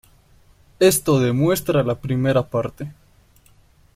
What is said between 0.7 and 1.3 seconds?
Esto